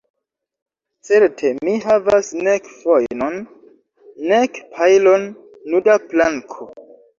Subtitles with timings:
[1.09, 3.37] Certe, mi havas nek fojnon,
[4.33, 5.31] nek pajlon,
[5.71, 6.71] nuda planko.